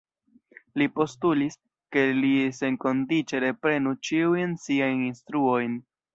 Ili 0.77 0.85
postulis, 0.95 1.57
ke 1.97 2.05
li 2.21 2.31
senkondiĉe 2.61 3.43
reprenu 3.45 3.95
ĉiujn 4.09 4.59
siajn 4.67 5.07
instruojn. 5.13 5.81